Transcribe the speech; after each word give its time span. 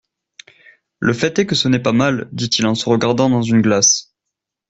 Le 0.97 1.13
fait 1.13 1.37
est 1.37 1.45
que 1.45 1.53
ce 1.53 1.67
n'est 1.67 1.77
pas 1.77 1.91
mal, 1.91 2.27
dit-il 2.31 2.65
en 2.65 2.73
se 2.73 2.89
regardant 2.89 3.29
dans 3.29 3.43
une 3.43 3.61
glace. 3.61 4.15